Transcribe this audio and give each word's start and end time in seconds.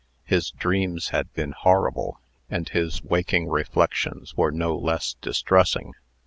His 0.23 0.49
dreams 0.49 1.09
had 1.09 1.31
been 1.33 1.51
horrible, 1.51 2.19
and 2.49 2.67
his 2.67 3.03
waking 3.03 3.49
reflections 3.49 4.33
were 4.35 4.49
no 4.51 4.75
less 4.75 5.13
distressing. 5.21 5.93